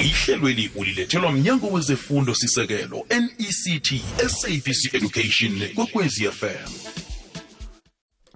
[0.00, 3.94] ihlelweli ulilethelwa mnyango wezefundo sisekelo nect
[4.26, 6.98] sabc education kwekwezi fm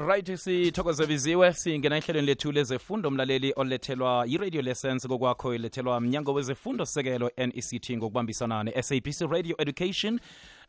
[0.07, 3.11] right sithokoze biziwe singena ehlelweni lethu lezefundo.
[3.11, 10.21] Mlaleli olethelwa yi-radio lessons kokwakho ilethelwa mnyango wezefundo sekelo nect ngokubambisana ne-sabc radio education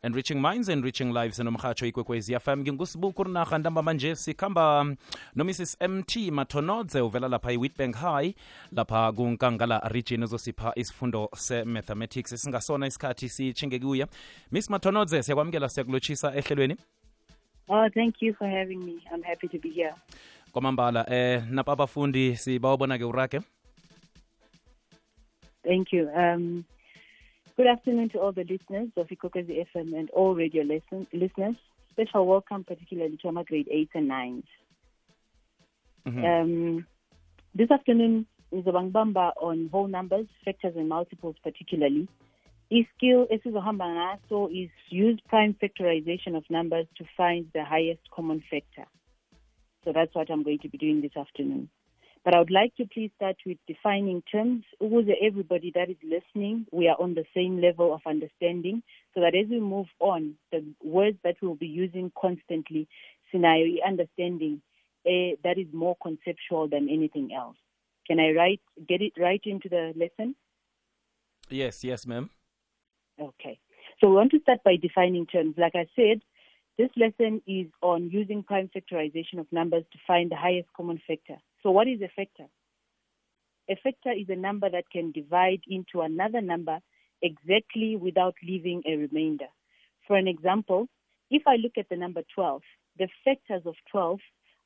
[0.02, 4.96] enriching minds enriching lives nomrhatsho ikwekwezi fm ngingusibuku rinarha ntamba manje sikhamba
[5.34, 8.34] nomrs mt mathonodze uvela lapha i-witbank high
[8.72, 12.42] lapha kunkangala region uzosipha isifundo se-mathematics.
[12.42, 14.06] Singasona isikhathi sitshinge
[14.52, 16.76] miss mathonodze siyakwamukela siyakulotshisa ehlelweni
[17.68, 19.02] Oh, thank you for having me.
[19.12, 19.94] I'm happy to be here.
[20.52, 23.40] kwamambala eh napa abafundi sibawabona-ke urage
[25.64, 26.10] Thank you.
[26.14, 26.64] Um,
[27.56, 31.56] good afternoon to all the listeners of Ikwekwezi FM and all radio listen- listeners.
[31.92, 34.44] Special welcome, particularly to our grade 8 and 9s.
[36.06, 36.86] Um,
[37.54, 42.08] this afternoon is a on whole numbers, factors, and multiples, particularly.
[42.70, 48.86] Iskill esizohamba ngaso is use prime factorization of numbers to find the highest common factor.
[49.84, 51.68] So that's what I'm going to be doing this afternoon.
[52.24, 54.64] But I would like to please start with defining terms.
[54.80, 59.34] Ukuze everybody that is listening, we are on the same level of understanding so that
[59.34, 62.88] as we move on, the words that we'll be using constantly,
[63.30, 64.62] scenario understanding,
[65.04, 67.56] eh, that is more conceptual than anything else.
[68.06, 70.34] Can I write, get it right into the lesson?
[71.50, 72.30] yes yes ma'am
[73.20, 73.58] Okay.
[74.00, 75.54] So we want to start by defining terms.
[75.56, 76.20] Like I said,
[76.76, 81.36] this lesson is on using prime factorization of numbers to find the highest common factor.
[81.62, 82.46] So what is a factor?
[83.70, 86.80] A factor is a number that can divide into another number
[87.22, 89.46] exactly without leaving a remainder.
[90.06, 90.88] For an example,
[91.30, 92.62] if I look at the number 12,
[92.98, 94.18] the factors of 12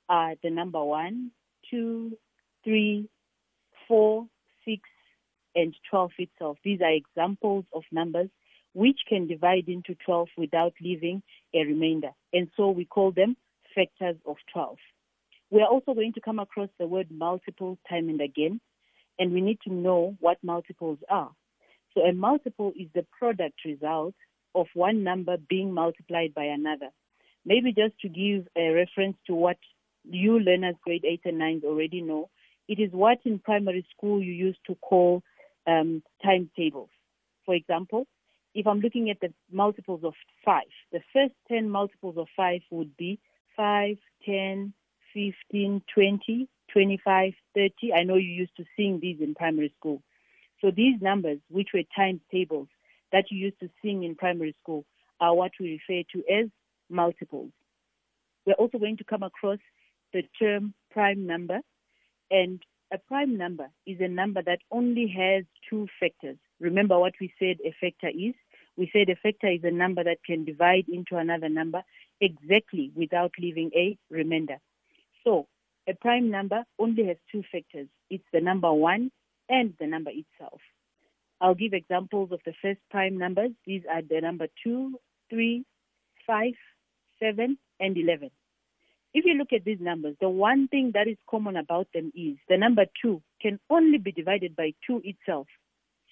[0.09, 1.31] are the number 1,
[1.71, 2.17] 2,
[2.65, 3.09] 3,
[3.87, 4.27] 4,
[4.65, 4.83] 6,
[5.55, 6.59] and 12 itself.
[6.65, 8.31] These are examples of numbers
[8.75, 11.23] which can divide into 12 without leaving
[11.55, 12.11] a remainder.
[12.33, 13.37] And so we call them
[13.75, 14.77] factors of 12.
[15.51, 18.61] We are also going to come across the word multiple time and again,
[19.19, 21.31] and we need to know what multiples are.
[21.95, 24.15] So a multiple is the product result
[24.55, 26.91] of one number being multiplied by another.
[27.45, 29.57] Maybe just to give a reference to what
[30.05, 32.29] you learners grade 8 and 9 already know,
[32.69, 35.23] it is what in primary school you used to call
[35.67, 36.91] um, timetables.
[37.47, 38.07] For example,
[38.59, 40.15] if I'm looking at the multiples of
[40.45, 43.21] 5, the first 10 multiples of 5 would be
[43.57, 43.97] 5,
[44.27, 44.73] 10,
[45.15, 47.73] 15, 20, 25, 30.
[47.97, 50.03] I know you used to sing these in primary school.
[50.61, 52.67] So these numbers, which were times tables
[53.13, 54.85] that you used to sing in primary school,
[55.21, 56.49] are what we refer to as
[56.91, 57.53] multiples.
[58.45, 59.61] We're also going to come across
[60.13, 61.61] the term prime number,
[62.29, 62.61] and
[62.93, 66.39] a prime number is a number that only has two factors.
[66.59, 68.35] Remember what we said a factor is?
[68.79, 71.83] We said a factor is a number that can divide into another number
[72.21, 74.59] exactly without leaving a remainder.
[75.25, 75.49] So
[75.89, 77.89] a prime number only has two factors.
[78.09, 79.11] It's the number one
[79.49, 80.61] and the number itself.
[81.41, 83.51] I'll give examples of the first prime numbers.
[83.67, 85.65] These are the number two, three,
[86.25, 86.55] five,
[87.19, 88.31] seven, and 11.
[89.13, 92.37] If you look at these numbers, the one thing that is common about them is
[92.49, 95.49] the number 2 can only be divided by 2 itself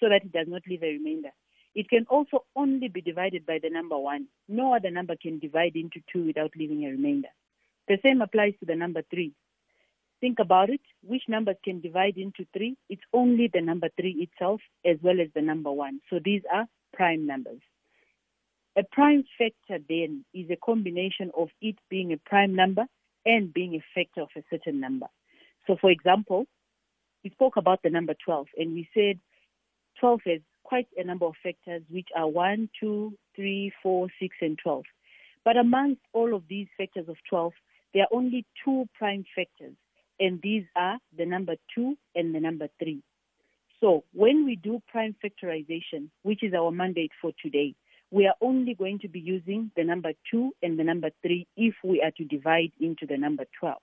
[0.00, 1.30] so that it does not leave a remainder.
[1.76, 4.26] It can also only be divided by the number 1.
[4.48, 7.28] No other number can divide into 2 without leaving a remainder.
[7.86, 9.30] The same applies to the number 3.
[10.22, 10.80] Think about it.
[11.02, 12.74] Which numbers can divide into 3?
[12.88, 16.00] It's only the number 3 itself as well as the number 1.
[16.08, 17.60] So these are prime numbers.
[18.76, 22.86] A prime factor then is a combination of it being a prime number
[23.26, 25.08] and being a factor of a certain number.
[25.66, 26.46] So, for example,
[27.22, 29.20] we spoke about the number 12 and we said
[30.00, 34.58] 12 has quite a number of factors, which are 1, 2, 3, 4, 6, and
[34.58, 34.84] 12.
[35.44, 37.52] But amongst all of these factors of 12,
[37.94, 39.76] there are only two prime factors,
[40.18, 43.00] and these are the number 2 and the number 3.
[43.80, 47.76] So, when we do prime factorization, which is our mandate for today,
[48.10, 51.74] we are only going to be using the number 2 and the number 3 if
[51.84, 53.76] we are to divide into the number 12.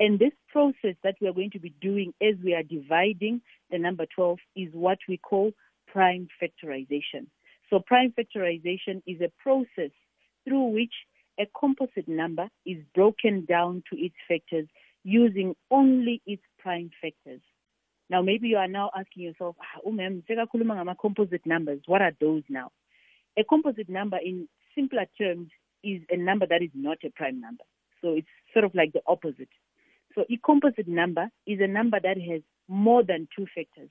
[0.00, 3.40] And this process that we are going to be doing as we are dividing
[3.70, 5.52] the number 12 is what we call
[5.92, 7.26] prime factorization.
[7.70, 9.90] So, prime factorization is a process
[10.44, 10.92] through which
[11.38, 14.66] a composite number is broken down to its factors
[15.04, 17.40] using only its prime factors.
[18.10, 21.80] Now, maybe you are now asking yourself, ah, umem, sekakhuluma ngama-composite numbers.
[21.86, 22.72] What are those now?
[23.38, 25.50] A composite number, in simpler terms,
[25.84, 27.64] is a number that is not a prime number.
[28.00, 29.48] So it's sort of like the opposite.
[30.14, 33.90] So a composite number is a number that has more than two factors.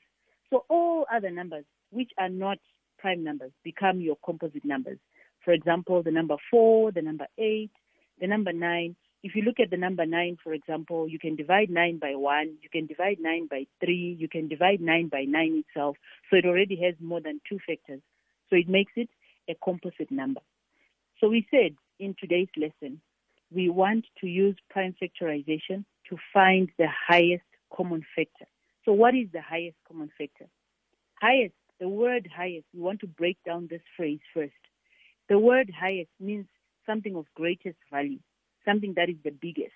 [0.50, 2.58] So all other numbers which are not
[2.98, 5.00] prime numbers become your composite numbers.
[5.44, 7.72] For example, the number 4, the number 8,
[8.20, 8.96] the number 9.
[9.24, 12.58] If you look at the number 9, for example, you can divide 9 by 1,
[12.62, 15.98] you can divide 9 by 3, you can divide 9 by 9 itself.
[16.30, 18.02] So it already has more than two factors.
[18.50, 19.10] So it makes it
[19.50, 20.42] a composite number.
[21.20, 23.02] So we said in today's lesson,
[23.52, 27.44] we want to use prime factorization to find the highest
[27.76, 28.46] common factor.
[28.86, 30.48] So what is the highest common factor?
[31.22, 34.54] Highest, the word highest, we want to break down this phrase first.
[35.30, 36.48] The word highest means
[36.86, 38.20] something of greatest value,
[38.66, 39.72] something that is the biggest.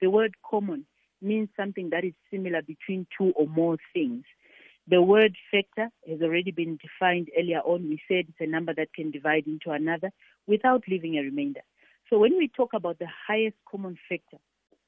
[0.00, 0.86] The word common
[1.20, 4.24] means something that is similar between two or more things.
[4.88, 7.88] The word factor has already been defined earlier on.
[7.88, 10.10] We said it's a number that can divide into another
[10.46, 11.60] without leaving a remainder.
[12.08, 14.38] So when we talk about the highest common factor,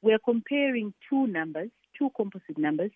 [0.00, 2.91] we're comparing two numbers, two composite numbers,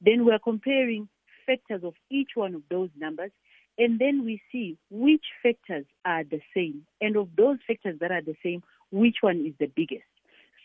[0.00, 1.08] then we're comparing
[1.48, 3.32] factors of each one of those numbers,
[3.78, 6.82] and then we see which factors are the same.
[7.00, 10.04] And of those factors that are the same, which one is the biggest?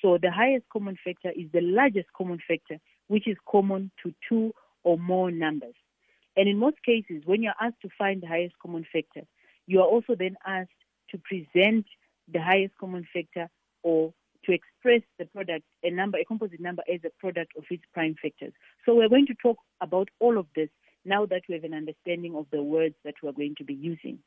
[0.02, 4.54] So the highest common factor is the largest common factor, which is common to two
[4.84, 5.76] or more numbers.
[6.36, 9.22] And in most cases, when you're asked to find the highest common factor,
[9.68, 10.72] you are also then asked
[11.12, 11.86] to present
[12.32, 13.50] the highest common factor
[13.84, 14.14] or
[14.46, 18.16] to express the product, a number, a composite number as a product of its prime
[18.22, 18.54] factors.
[18.86, 20.70] So we're going to talk about all of this
[21.06, 24.20] now that we have an understanding of the words that we're going to be using.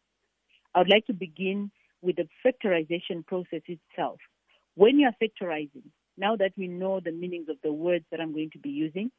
[0.75, 1.71] I would like to begin
[2.03, 4.19] with the factorization process itself.
[4.75, 5.85] When you're factorizing,
[6.19, 9.11] now that we know the meanings of the words that I'm going to be using,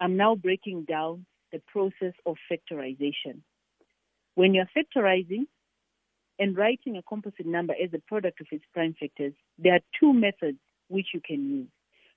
[0.00, 3.42] I'm now breaking down the process of factorization.
[4.34, 5.46] When you're factorizing
[6.40, 10.12] and writing a composite number as a product of its prime factors, there are two
[10.14, 10.58] methods
[10.88, 11.68] which you can use.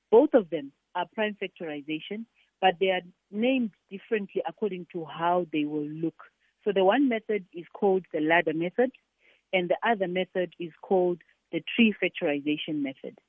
[0.09, 2.25] Both of them are prime factorization,
[2.61, 6.15] but they are named differently according to how they will look.
[6.63, 8.91] So the one method is called the ladder method,
[9.51, 11.19] and the other method is called
[11.51, 13.19] the tree factorization method.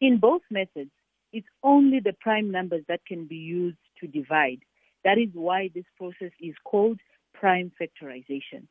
[0.00, 0.92] In both methods,
[1.32, 4.60] it's only the prime numbers that can be used to divide.
[5.04, 7.00] That is why this process is called
[7.34, 8.68] prime factorization.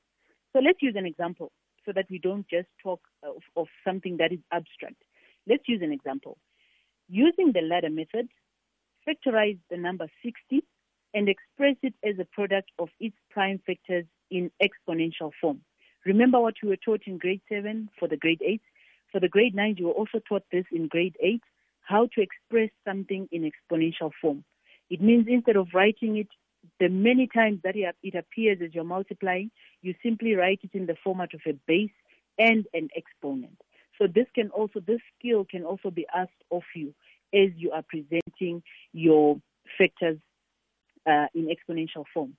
[0.54, 1.52] So let's use an example
[1.86, 5.02] so that we don't just talk of, of something that is abstract.
[5.48, 6.38] Let's use an example.
[7.10, 8.28] Using the ladder method,
[9.08, 10.64] factorize the number 60
[11.14, 15.62] and express it as a product of its prime factors in exponential form.
[16.06, 18.62] Remember what you were taught in grade 7 for the grade 8?
[19.12, 21.42] For the grade 9, you were also taught this in grade 8
[21.82, 24.44] how to express something in exponential form.
[24.90, 26.28] It means instead of writing it
[26.80, 30.96] the many times that it appears as you're multiplying, you simply write it in the
[31.04, 31.92] format of a base
[32.38, 33.58] and an exponent.
[34.00, 36.94] So this can also, this skill can also be asked of you
[37.34, 38.64] as you are presenting
[38.94, 39.40] your
[39.78, 40.18] factors
[41.08, 42.36] uh, in exponential form.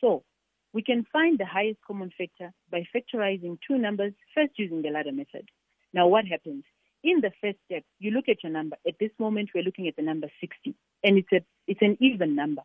[0.00, 0.24] So
[0.72, 5.12] we can find the highest common factor by factorizing two numbers, first using the ladder
[5.12, 5.48] method.
[5.92, 6.64] Now what happens?
[7.02, 8.76] In the first step, you look at your number.
[8.86, 12.34] At this moment, we're looking at the number 60, and it's a it's an even
[12.34, 12.62] number.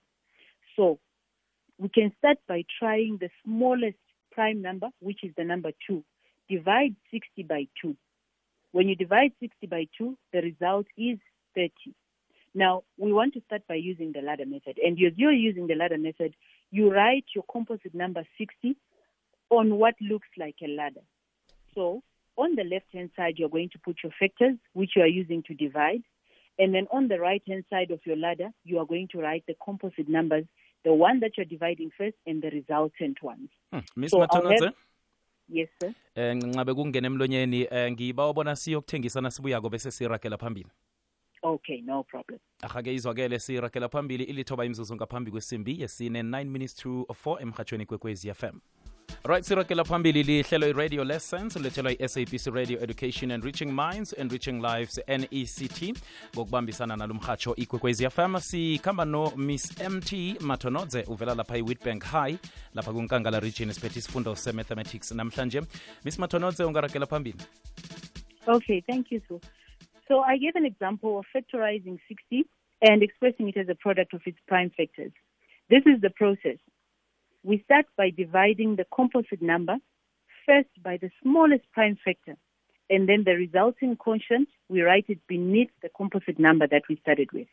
[0.76, 1.00] So
[1.78, 3.98] we can start by trying the smallest
[4.32, 6.04] prime number, which is the number 2.
[6.50, 7.96] Divide 60 by 2.
[8.72, 11.18] When you divide 60 by 2, the result is
[11.56, 11.72] 30.
[12.54, 14.80] Now, we want to start by using the ladder method.
[14.84, 16.36] And as you're using the ladder method,
[16.72, 18.76] you write your composite number 60
[19.50, 21.02] on what looks like a ladder.
[21.74, 22.02] So
[22.38, 25.44] on the left hand side, you're going to put your factors, which you are using
[25.44, 26.04] to divide.
[26.58, 29.44] And then on the right hand side of your ladder, you are going to write
[29.48, 30.46] the composite numbers,
[30.86, 33.50] the one that you're dividing first and the resultant ones.
[33.72, 33.80] Hmm.
[33.96, 34.76] Miss So I'll Matonodze, have-
[35.50, 35.94] Yes, sir.
[36.16, 40.70] eh ngincabe kungena emlonyeni eh ngiba ubona siyokuthengisana sibuyako bese siragela phambili.
[41.44, 42.40] Okay, no problem.
[42.62, 48.34] ahake izwakele siragela phambili ilithoba imzuzu ngaphambi kwesimbi yesine 9 minutes to 4 emhatshweni kwekwezi
[48.34, 48.60] fm
[49.24, 54.62] right siragela phambili lihlelo i-radio lessons ulethelwa i-sabc radio education and reaching minds and reaching
[54.62, 55.94] lives nect
[56.36, 62.36] ngokubambisana nalo mhatsho ikwekwezi fm sikhamba no miss mt matonodze uvela lapha i-witbank high
[62.74, 65.62] lapha kunkangala region siphethe isifundo se-mathematics namhlanje
[66.06, 67.40] miss matonodze ungarakela phambili
[68.48, 69.42] Okay, thank you, so
[70.08, 72.46] So I gave an example of factorizing 60
[72.82, 75.12] and expressing it as a product of its prime factors.
[75.70, 76.58] This is the process.
[77.46, 79.76] We start by dividing the composite number
[80.48, 82.38] first by the smallest prime factor,
[82.90, 87.30] and then the resulting quotient, we write it beneath the composite number that we started
[87.32, 87.48] with.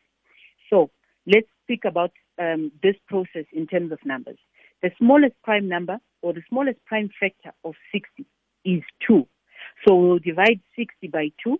[0.71, 0.89] So
[1.27, 4.39] let's speak about um, this process in terms of numbers.
[4.81, 8.25] The smallest prime number or the smallest prime factor of 60
[8.65, 9.27] is 2.
[9.87, 11.59] So we'll divide 60 by 2.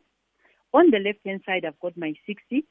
[0.74, 2.66] On the left hand side, I've got my 60.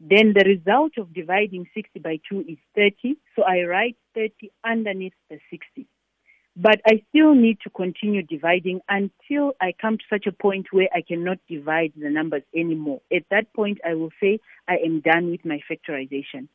[0.00, 3.16] Then the result of dividing 60 by 2 is 30.
[3.34, 5.86] So I write 30 underneath the 60.
[6.56, 10.88] But I still need to continue dividing until I come to such a point where
[10.92, 13.00] I cannot divide the numbers anymore.
[13.14, 16.48] At that point, I will say I am done with my factorization.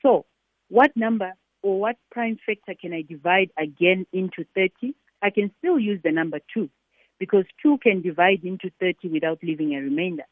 [0.00, 0.26] So,
[0.68, 1.32] what number
[1.62, 4.94] or what prime factor can I divide again into 30?
[5.22, 6.70] I can still use the number 2
[7.18, 10.24] because 2 can divide into 30 without leaving a remainder.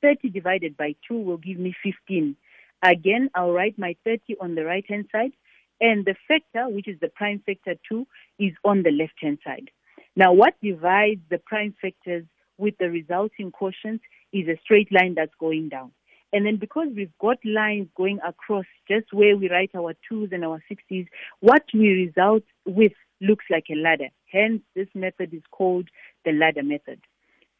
[0.00, 2.34] 30 divided by 2 will give me 15.
[2.82, 5.32] Again, I'll write my 30 on the right hand side
[5.80, 8.06] and the factor, which is the prime factor 2,
[8.38, 9.70] is on the left hand side.
[10.14, 12.24] Now, what divides the prime factors
[12.58, 14.00] with the resulting quotients
[14.32, 15.92] is a straight line that's going down.
[16.32, 20.44] And then because we've got lines going across just where we write our twos and
[20.44, 21.06] our sixties,
[21.40, 24.08] what we result with looks like a ladder.
[24.30, 25.88] Hence, this method is called
[26.24, 27.00] the ladder method.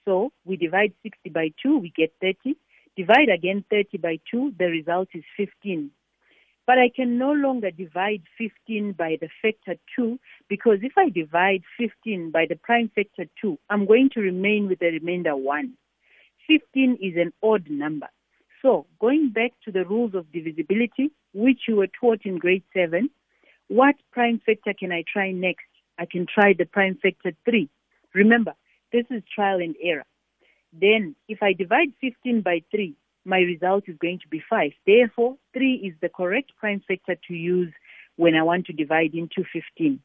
[0.04, 2.56] So we divide 60 by 2, we get 30.
[2.96, 5.90] Divide again 30 by 2, the result is 15.
[6.66, 10.18] But I can no longer divide 15 by the factor 2
[10.49, 14.80] because if I divide 15 by the prime factor 2, I'm going to remain with
[14.80, 15.73] the remainder 1.
[16.49, 18.08] 15 is an odd number.
[18.62, 23.11] So, going back to the rules of divisibility, which you were taught in grade 7,
[23.68, 25.66] what prime factor can I try next?
[25.99, 27.68] I can try the prime factor 3.
[28.14, 28.54] Remember,
[28.92, 30.04] this is trial and error.
[30.73, 32.94] Then, if I divide 15 by 3,
[33.26, 34.71] my result is going to be 5.
[34.87, 37.73] Therefore, 3 is the correct prime factor to use
[38.16, 40.00] when I want to divide into 15.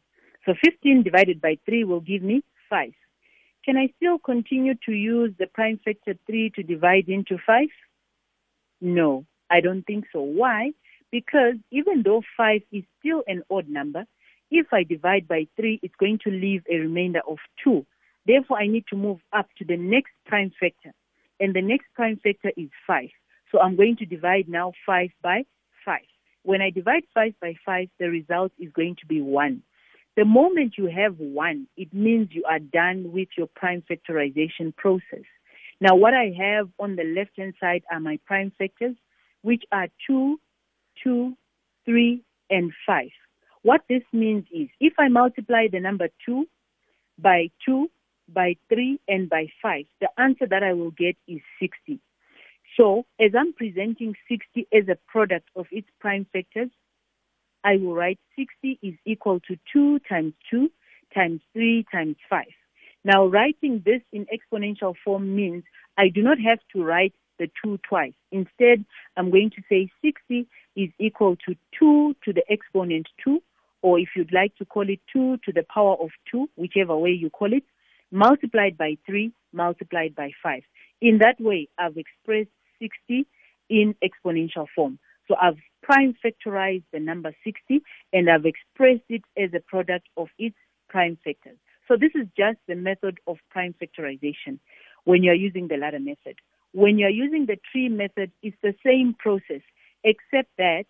[0.46, 2.92] So 15 divided by 3 will give me 5.
[3.64, 7.68] Can I still continue to use the prime factor 3 to divide into 5?
[8.82, 10.22] No, I don't think so.
[10.22, 10.72] Why?
[11.12, 14.06] Because even though 5 is still an odd number,
[14.50, 17.86] if I divide by 3, it's going to leave a remainder of 2.
[18.26, 20.94] Therefore, I need to move up to the next prime factor
[21.42, 23.10] and the next prime factor is 5.
[23.52, 25.44] So I'm going to divide now 5 by
[25.84, 26.00] 5.
[26.44, 29.62] When I divide 5 by 5, the result is going to be 1.
[30.16, 35.26] The moment you have 1, it means you are done with your prime factorization process.
[35.80, 38.96] Now, what I have on the left hand side are my prime factors,
[39.42, 40.40] which are 2,
[41.04, 41.34] 2,
[41.86, 43.08] 3, and 5.
[43.64, 46.46] What this means is if I multiply the number 2
[47.18, 47.90] by 2,
[48.34, 52.00] by 3, and by 5, the answer that I will get is 60.
[52.78, 56.70] So, as I'm presenting 60 as a product of its prime factors,
[57.64, 60.70] I will write 60 is equal to 2 times 2
[61.14, 62.46] times 3 times 5.
[63.04, 65.64] Now, writing this in exponential form means
[65.98, 68.14] I do not have to write the 2 twice.
[68.32, 68.86] Instead,
[69.18, 73.42] I'm going to say 60 is equal to 2 to the exponent 2,
[73.82, 77.12] or if you'd like to call it 2 to the power of 2, whichever way
[77.12, 77.64] you call it,
[78.12, 80.62] multiplied by 3 multiplied by 5.
[81.02, 82.50] In that way, I've expressed
[82.80, 83.26] 60
[83.70, 85.00] in exponential form.
[85.28, 87.82] So I've prime factorized the number 60
[88.14, 90.56] and I've expressed it as a product of its
[90.90, 91.58] prime factors.
[91.88, 94.60] So this is just the method of prime factorization
[95.04, 96.36] when you're using the ladder method.
[96.74, 99.62] When you're using the tree method, it's the same process,
[100.04, 100.84] except that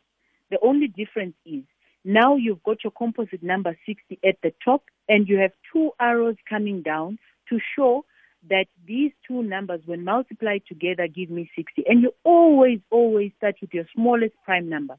[0.50, 1.64] the only difference is
[2.04, 6.36] now you've got your composite number 60 at the top and you have two arrows
[6.50, 8.06] coming down to show
[8.50, 11.84] that these two numbers, when multiplied together, give me 60.
[11.88, 14.98] And you always, always start with your smallest prime number.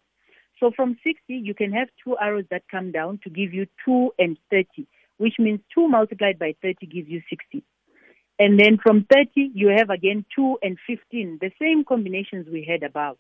[0.61, 4.13] So from 60, you can have two arrows that come down to give you 2
[4.19, 7.65] and 30, which means 2 multiplied by 30 gives you 60.
[8.39, 12.85] And then from 30, you have again 2 and 15, the same combinations we had
[12.85, 13.17] above.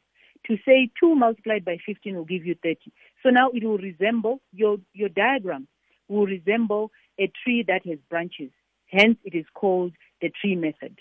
[0.48, 2.92] To say 2 multiplied by 15 will give you 30.
[3.22, 5.68] So now it will resemble, your, your diagram
[6.08, 8.50] will resemble a tree that has branches.
[8.86, 10.98] Hence, it is called the tree method.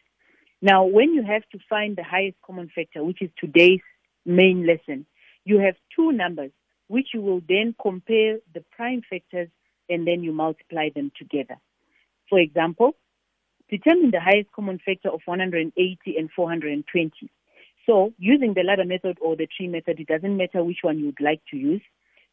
[0.62, 3.82] Now, when you have to find the highest common factor, which is today's
[4.26, 5.06] main lesson,
[5.44, 6.52] you have two numbers,
[6.88, 9.50] which you will then compare the prime factors
[9.90, 11.56] and then you multiply them together.
[12.30, 12.96] For example,
[13.70, 17.32] determine the highest common factor of 180 and 420.
[17.92, 21.20] So, using the ladder method or the tree method, it doesn't matter which one you'd
[21.20, 21.82] like to use.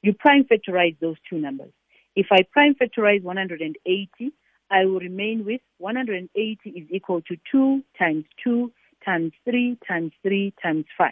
[0.02, 1.72] You prime factorize those two numbers.
[2.14, 4.32] If I prime factorize 180,
[4.70, 8.70] I will remain with 180 is equal to 2 times 2
[9.04, 11.10] times 3 times 3 times 5.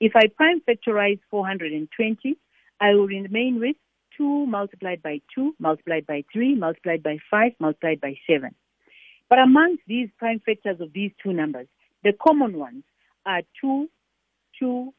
[0.00, 2.36] If I prime factorize 420,
[2.80, 3.76] I will remain with
[4.16, 8.52] 2 multiplied by 2 multiplied by 3 multiplied by 5 multiplied by 7.
[9.30, 11.68] But amongst these prime factors of these two numbers,
[12.02, 12.82] the common ones
[13.26, 13.88] are 2,
[14.58, 14.94] 2,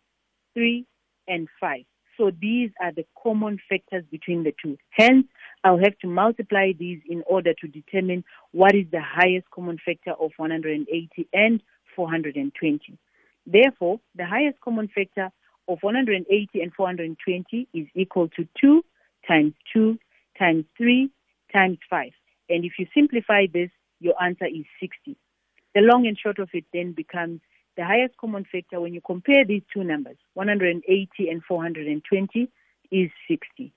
[0.54, 0.86] 3,
[1.28, 1.82] and 5.
[2.18, 4.78] So these are the common factors between the two.
[4.90, 5.28] Hence,
[5.64, 10.12] I'll have to multiply these in order to determine what is the highest common factor
[10.12, 11.62] of 180 and
[11.96, 12.98] 420.
[13.46, 15.32] Therefore, the highest common factor
[15.68, 18.84] of 180 and 420 is equal to 2
[19.28, 19.98] times 2
[20.40, 21.10] times 3
[21.54, 22.12] times 5.
[22.50, 23.70] And if you simplify this,
[24.00, 25.16] your answer is 60.
[25.76, 27.42] The long and short of it then becomes
[27.78, 32.50] the highest common factor when you compare these two numbers, 180 and 420,
[32.92, 33.72] is 60.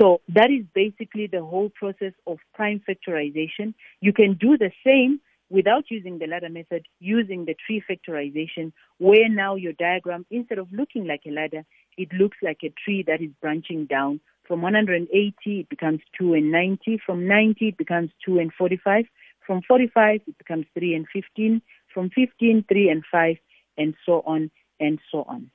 [0.00, 3.74] So that is basically the whole process of prime factorization.
[4.00, 9.28] You can do the same without using the ladder method, using the tree factorization, where
[9.28, 11.64] now your diagram, instead of looking like a ladder,
[11.96, 14.20] it looks like a tree that is branching down.
[14.46, 17.00] From 180, it becomes 2 and 90.
[17.04, 19.04] From 90, it becomes 2 and 45.
[19.46, 21.62] From 45, it becomes 3 and 15.
[21.96, 23.36] From 15, 3 and 5,
[23.78, 25.50] and so on and so on.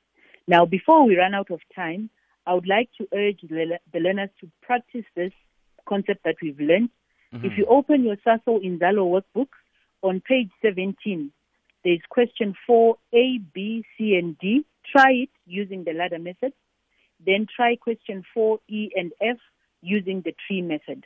[0.48, 2.10] Now, before we run out of time,
[2.48, 5.34] I would like to urge the learners to practice this
[5.88, 6.90] concept that we've learned.
[7.32, 7.46] Mm-hmm.
[7.46, 9.50] If you open your Sasol Inzalo workbook
[10.02, 11.32] on page 17,
[11.84, 14.66] there's question 4, A, B, C, and D.
[14.92, 16.54] Try it using the ladder method.
[17.24, 19.38] Then try question 4, E, and F
[19.84, 21.06] using the tree method.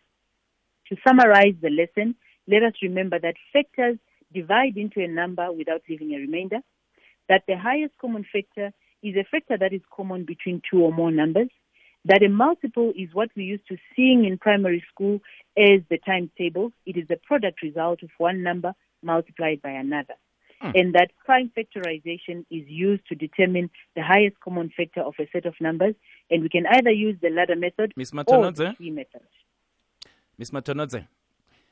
[0.88, 2.16] To summarize the lesson,
[2.48, 3.98] let us remember that factors
[4.36, 6.60] divide into a number without leaving a remainder,
[7.30, 11.12] that the highest common factor is a factor that is common between two or more
[11.12, 11.50] numbers,
[12.06, 15.20] that a multiple is what we used to seeing in primary school
[15.58, 16.72] as the times table.
[16.86, 20.16] It is the product result of one number multiplied by another.
[20.62, 20.72] Hmm.
[20.76, 25.46] And that prime factorization is used to determine the highest common factor of a set
[25.46, 25.96] of numbers.
[26.30, 29.26] And we can either use the ladder method Miss or the tree method.
[30.38, 31.08] miss matonodze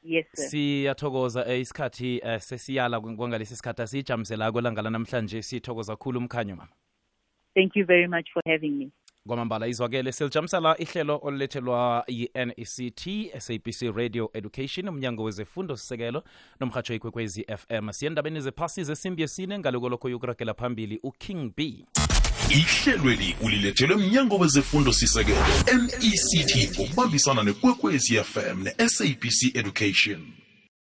[0.06, 0.48] Yes, sir.
[0.50, 6.72] siyathokoza eh, isikhathi eh, sesiyala kwangalesi sikhathi asiyijamisela kwelangala namhlanje sithokoza khulu umkhanyo mama
[7.56, 8.90] Thank you very much for having me.
[9.28, 16.24] kwamambala izwakele silijamisela ihlelo olulethelwa yi-nect sabc radio education umnyango wezefundo sisekelo
[16.60, 21.86] nomhatsho ikwekwezi fm siye endabeni zephasi zesimbi esine ngaloko lokho yokuragela phambili uking b
[22.54, 25.38] ihlelweli ulilethelwe mnyango wezefundo sisekelo
[25.74, 30.22] nect ngokubambisana nekwekwezi fm ne-sabc education